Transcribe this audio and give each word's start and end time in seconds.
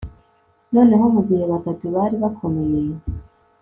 Noneho 0.73 1.05
mugihe 1.15 1.43
Batatu 1.51 1.85
bari 1.95 2.15
bakomeye 2.23 2.81